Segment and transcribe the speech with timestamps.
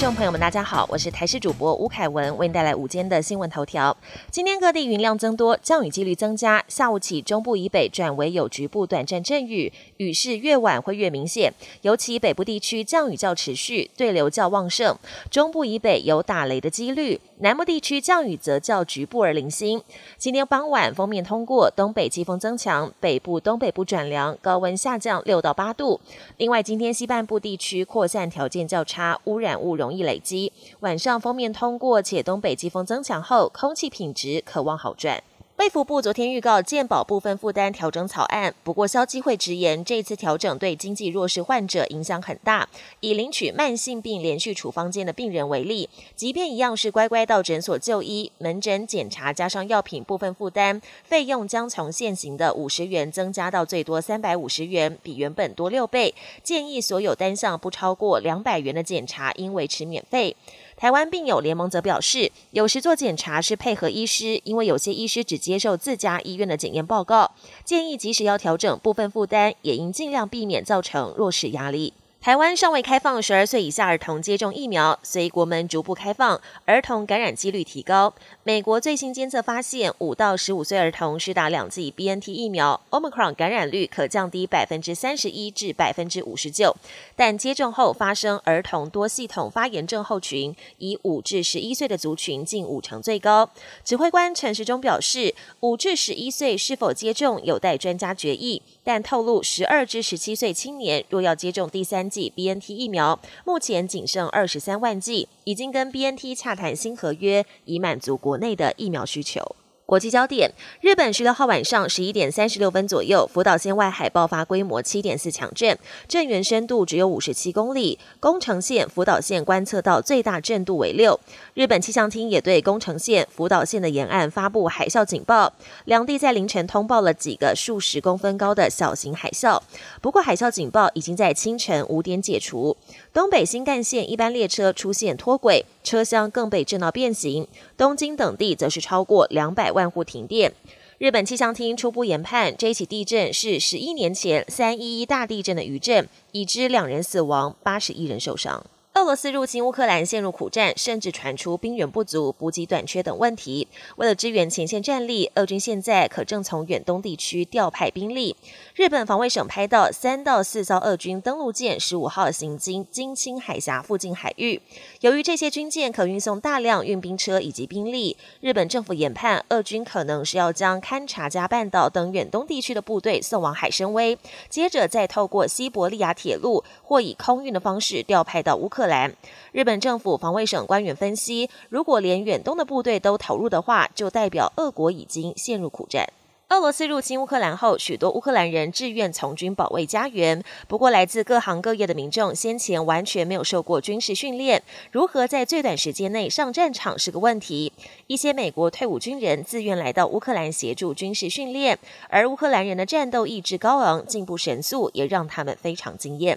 [0.00, 3.94] 众朋友们，大家好，我是台视主播吴凯文，为您带来午间的新闻头条。
[4.30, 11.52] 今天各地云量增多，降雨几率增加，下午起中部以北转为有局部短暂阵雨，雨势越晚会越明显，
[11.82, 14.96] 尤其北部地区降雨较持续，对流较旺盛，
[15.30, 17.20] 中部以北有打雷的几率。
[17.42, 19.82] 南部地区降雨则较局部而零星。
[20.18, 26.00] 今天傍晚封面通过，东北季风增强，北部东北部转凉，高温下降六到八度。
[26.38, 30.52] 另外，今天西半部地区扩散条件较差，污染物容容易累积。
[30.80, 35.20] 晚上封面通过，且东北季风增强后，空气品质可望好转。
[35.60, 42.66] 卫福部昨天预告健保部分负担调整草案，不过消基会直言，这次调整对经济弱势患者影响很大。
[43.00, 56.14] 以领取慢性病连续处方间的病人为例，即便一样是乖乖到诊所就医，门诊检查加上药品部分负担费用将从现行的五十元增加到最多三百五十元，比原本多六倍。
[56.42, 60.34] 建议所有单项不超过两百元的检查应维持免费。
[60.80, 67.32] 台湾病友联盟则表示，有时做检查是配合医师，因为有些医师只接受自家医院的检验报告。
[67.66, 71.92] 建议即使要调整部分负担，也应尽量避免造成弱势压力。
[72.20, 78.12] 台湾尚未开放十二岁以下儿童接种疫苗，随国门逐步开放，儿童感染几率提高。
[78.44, 86.76] 美国最新监测发现，五到十五岁儿童施打两剂 BNT 疫苗，Omicron 感染率可降低百分之三十一至百分之五十九。
[87.16, 93.48] 但接种后发生儿童多系统发炎症候群，以五至十一岁的族群近五成最高。
[93.82, 102.09] 指挥官陈时中表示，五至十一岁是否接种有待专家决议，但透露十二至十七岁青年若要接种第三。
[102.10, 109.56] 剂 BNT 疫苗目前仅剩二十三万剂，已经跟 BNT 洽谈新合约，以满足国内的疫苗需求。
[109.90, 117.98] 国际焦点：日本十六号晚上十一点三十六分左右，福岛县外海爆发规模七点四强震，震源深度只有五十七公里。
[118.20, 121.18] 宫城县、福岛县观测到最大震度为六。
[121.54, 125.52] 日本气象厅也对宫城县、福岛县的沿岸发布海啸警报，
[125.86, 129.60] 两地在凌晨通报了几个数十公分高的小型海啸。
[130.00, 132.76] 不过，海啸警报已经在清晨五点解除。
[133.12, 137.46] 东北新干线一般列车出现脱轨，车厢更被震到变形。
[137.76, 140.52] 东京等地则是超过两百万户停电。
[140.98, 148.64] 日本气象厅初步研判，这起地震是十一年前三一一大地震的余震，已知两人死亡，八十一人受伤。
[148.94, 153.68] 俄罗斯入侵乌克兰陷入苦战，甚至传出兵源不足、补给短缺等问题。
[153.96, 158.34] 为了支援前线战力，俄军现在可正从远东地区调派兵力。
[158.74, 164.60] 日本防卫省拍到三到四艘俄军登陆舰十五号行经金青海峡附近海域。
[165.02, 174.18] 由于这些军舰可运送大量运兵车以及兵力，日本政府研判俄军可能是要将勘察加半岛等远东地区的部队送往海参崴，
[174.48, 178.79] 接着再透过西伯利亚铁路或以空运的方式调派到乌克。
[178.80, 179.14] 克兰，
[179.52, 186.10] 日本政府防卫省官员分析，如果连远东的部队都投入的话，就代表俄国已经陷入苦战。
[186.50, 190.42] 俄罗斯入侵乌克兰后，许多乌克兰人志愿从军保卫家园。
[190.66, 194.60] 不过，来自各行各业的民众先前完全没有受过军事训练，
[194.90, 197.72] 如何在最短时间内上战场是个问题。
[198.08, 201.78] 一些美国退伍军人自愿来到乌克兰协助军事训练，
[202.08, 206.36] 而乌克兰人的战斗意志高昂、进步神速，也让他们非常惊艳。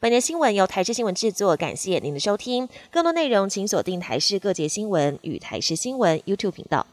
[0.00, 2.68] 本节新闻由台视新闻制作，感谢您的收听。
[2.90, 6.84] 更多内容请锁定台视各节新闻与台视新闻 YouTube 频道。